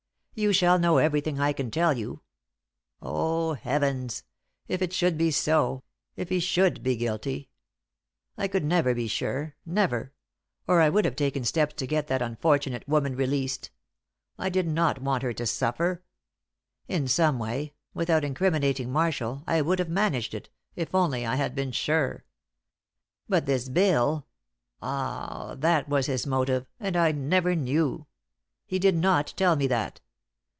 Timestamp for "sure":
9.09-9.55, 21.73-22.23